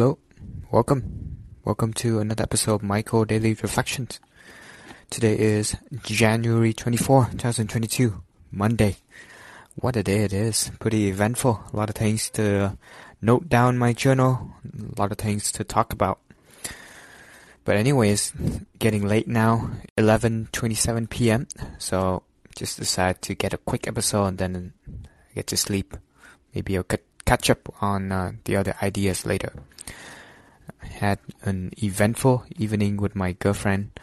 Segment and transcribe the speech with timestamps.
[0.00, 0.16] Hello,
[0.70, 1.36] welcome.
[1.62, 4.18] Welcome to another episode of Michael Daily Reflections.
[5.10, 8.96] Today is January 24, 2022, Monday.
[9.74, 10.70] What a day it is.
[10.80, 11.64] Pretty eventful.
[11.70, 12.78] A lot of things to
[13.20, 14.52] note down my journal.
[14.64, 16.18] A lot of things to talk about.
[17.66, 18.32] But anyways,
[18.78, 21.46] getting late now, 11:27 p.m.
[21.76, 22.22] So
[22.56, 24.72] just decided to get a quick episode and then
[25.34, 25.94] get to sleep.
[26.54, 26.84] Maybe I'll
[27.30, 29.52] catch up on uh, the other ideas later.
[30.82, 33.94] I had an eventful evening with my girlfriend,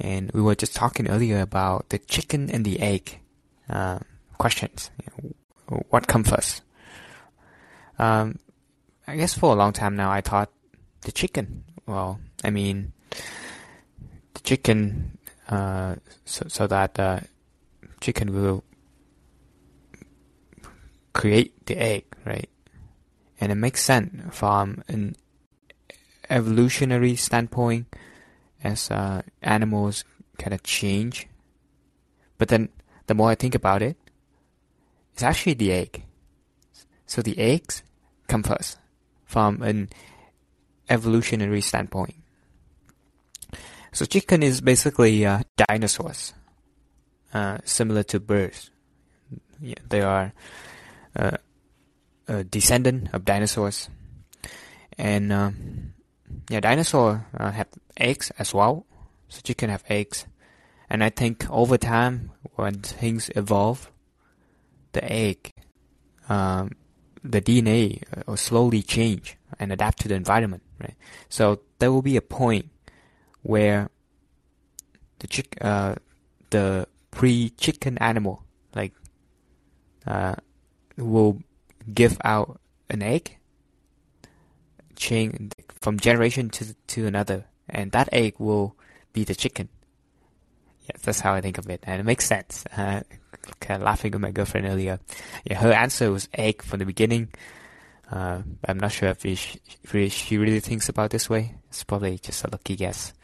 [0.00, 3.20] and we were just talking earlier about the chicken and the egg
[3.70, 4.00] uh,
[4.36, 4.90] questions.
[5.90, 6.62] what comes first?
[8.00, 8.40] Um,
[9.06, 10.50] I guess for a long time now, I thought
[11.02, 11.62] the chicken.
[11.86, 12.94] Well, I mean,
[14.34, 15.18] the chicken,
[15.48, 17.20] uh, so, so that uh,
[18.00, 18.64] chicken will
[21.12, 22.48] create the egg, right?
[23.42, 25.16] And it makes sense from an
[26.30, 27.86] evolutionary standpoint
[28.62, 30.04] as uh, animals
[30.38, 31.26] kind of change.
[32.38, 32.68] But then
[33.08, 33.96] the more I think about it,
[35.12, 36.04] it's actually the egg.
[37.06, 37.82] So the eggs
[38.28, 38.78] come first
[39.24, 39.88] from an
[40.88, 42.14] evolutionary standpoint.
[43.90, 46.32] So chicken is basically uh, dinosaurs,
[47.34, 48.70] uh, similar to birds.
[49.60, 50.32] Yeah, they are
[51.16, 51.38] uh,
[52.28, 53.88] a descendant of dinosaurs,
[54.98, 55.94] and um,
[56.48, 58.86] yeah, dinosaur uh, have eggs as well.
[59.28, 60.26] So chicken have eggs,
[60.90, 63.90] and I think over time when things evolve,
[64.92, 65.50] the egg,
[66.28, 66.72] um,
[67.24, 70.94] the DNA uh, will slowly change and adapt to the environment, right?
[71.28, 72.68] So there will be a point
[73.42, 73.90] where
[75.18, 75.96] the chick, uh,
[76.50, 78.42] the pre-chicken animal,
[78.74, 78.92] like,
[80.06, 80.34] uh,
[80.96, 81.40] will
[81.92, 83.38] give out an egg,
[84.96, 85.50] chain
[85.80, 88.76] from generation to to another, and that egg will
[89.12, 89.68] be the chicken.
[90.88, 92.64] Yes, that's how I think of it, and it makes sense.
[92.76, 93.02] Uh,
[93.60, 95.00] kind of laughing with my girlfriend earlier.
[95.44, 97.28] Yeah, her answer was egg from the beginning.
[98.10, 101.54] Uh, I'm not sure if she, she really thinks about this way.
[101.68, 103.14] It's probably just a lucky guess.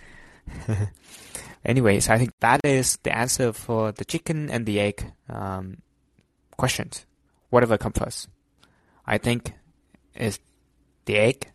[1.64, 5.78] Anyways, I think that is the answer for the chicken and the egg um,
[6.56, 7.04] questions.
[7.50, 8.28] Whatever comes first.
[9.08, 9.54] I think
[10.14, 10.38] is
[11.06, 11.50] the egg.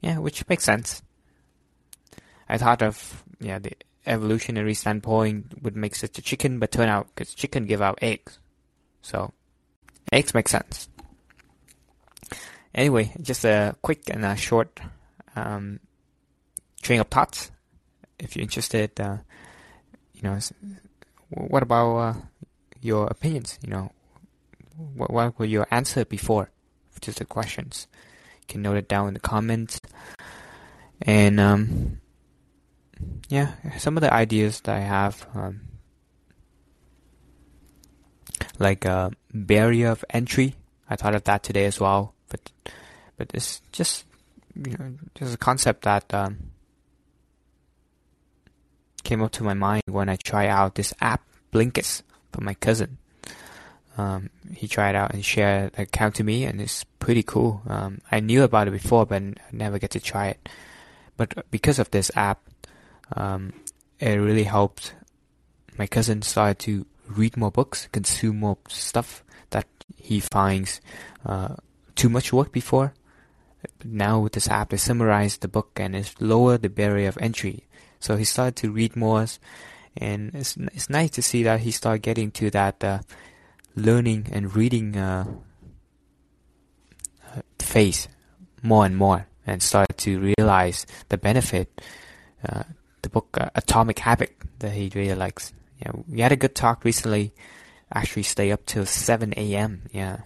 [0.00, 1.02] Yeah, which makes sense.
[2.48, 3.72] I thought of yeah the
[4.04, 8.40] evolutionary standpoint would make such a chicken, but turn out because chicken give out eggs,
[9.00, 9.32] so
[10.12, 10.88] eggs make sense.
[12.74, 14.80] Anyway, just a quick and a short
[15.36, 15.78] um,
[16.82, 17.52] train of thoughts.
[18.18, 19.18] If you're interested, uh,
[20.14, 20.38] you know,
[21.28, 22.14] what about uh,
[22.80, 23.58] your opinions?
[23.62, 23.92] You know,
[24.94, 26.50] what, what were your answer before
[27.00, 27.86] to the questions?
[28.40, 29.80] You can note it down in the comments.
[31.02, 32.00] And um,
[33.28, 35.62] yeah, some of the ideas that I have, um,
[38.58, 40.54] like a uh, barrier of entry.
[40.88, 42.50] I thought of that today as well, but
[43.16, 44.04] but it's just
[44.54, 46.50] you know just a concept that um,
[49.04, 52.02] came up to my mind when I try out this app Blinkist
[52.32, 52.98] for my cousin.
[54.00, 57.60] Um, he tried out and shared an account to me, and it's pretty cool.
[57.66, 59.22] Um, I knew about it before, but
[59.52, 60.48] never get to try it.
[61.18, 62.40] But because of this app,
[63.14, 63.52] um,
[63.98, 64.94] it really helped
[65.76, 69.66] my cousin start to read more books, consume more stuff that
[69.96, 70.80] he finds
[71.26, 71.56] uh,
[71.94, 72.94] too much work before.
[73.84, 77.64] Now with this app, they summarize the book and it's lower the barrier of entry.
[77.98, 79.26] So he started to read more,
[79.96, 83.00] and it's it's nice to see that he started getting to that uh,
[83.76, 85.24] learning and reading uh,
[87.58, 88.08] phase
[88.62, 91.80] more and more, and started to realize the benefit
[92.46, 92.64] uh,
[93.02, 95.52] the book uh, Atomic Habit that he really likes.
[95.80, 97.32] Yeah, we had a good talk recently.
[97.92, 99.82] Actually, stay up till 7 a.m.
[99.92, 100.20] Yeah,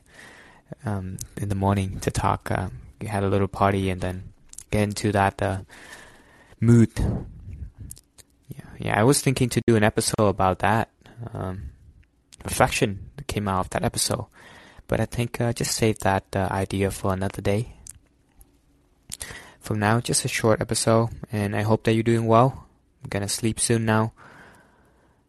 [0.85, 2.51] um, in the morning to talk.
[2.51, 2.69] Uh,
[3.01, 4.33] we had a little party and then
[4.71, 5.61] get into that uh,
[6.61, 6.91] mood.
[8.49, 9.01] Yeah, yeah.
[9.01, 10.91] I was thinking to do an episode about that
[11.33, 11.71] um,
[12.45, 14.27] reflection that came out of that episode,
[14.87, 17.75] but I think uh, just save that uh, idea for another day.
[19.61, 22.67] For now, just a short episode, and I hope that you're doing well.
[23.03, 24.13] I'm gonna sleep soon now.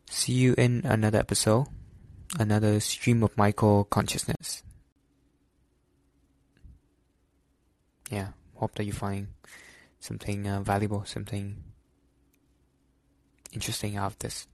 [0.10, 1.68] See you in another episode,
[2.38, 4.64] another stream of Michael consciousness.
[8.12, 9.28] Yeah, hope that you find
[10.00, 11.64] something uh, valuable, something
[13.52, 14.48] interesting out of this.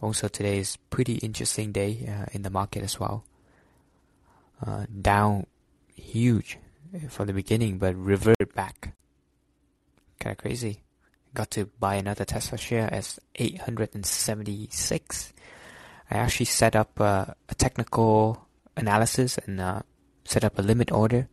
[0.00, 3.24] Also, today is pretty interesting day uh, in the market as well.
[4.64, 5.46] Uh, down
[5.94, 6.58] huge,
[7.08, 8.94] from the beginning, but revert back.
[10.20, 10.82] Kind of crazy.
[11.34, 15.32] Got to buy another Tesla share as 876.
[16.10, 18.46] I actually set up uh, a technical
[18.76, 19.82] analysis and uh,
[20.24, 21.28] set up a limit order.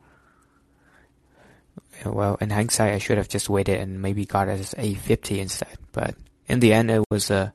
[2.05, 5.77] Well, in hindsight, I should have just waited and maybe got it as 850 instead.
[5.91, 6.15] But
[6.47, 7.53] in the end, it was a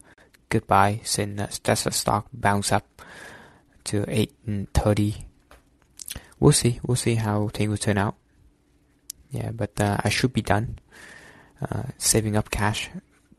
[0.55, 2.87] good buy since Tesla stock bounced up
[3.85, 5.27] to 830
[6.45, 6.79] we'll see.
[6.85, 8.17] We'll see how things will turn out.
[9.31, 10.79] Yeah, but uh, I should be done
[11.61, 12.91] uh, saving up cash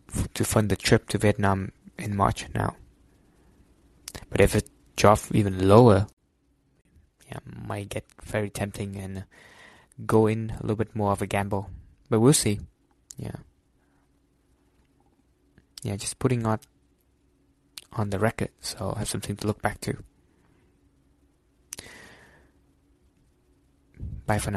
[0.09, 2.75] f- to fund the trip to Vietnam in March now.
[4.29, 6.07] But if it drops even lower,
[7.29, 9.23] yeah, might get very tempting and
[10.05, 11.69] go in a little bit more of a gamble.
[12.09, 12.59] But we'll see.
[13.17, 13.37] Yeah.
[15.83, 16.59] Yeah, just putting on
[17.95, 19.97] on the record so I have something to look back to.
[24.25, 24.53] Bye for now.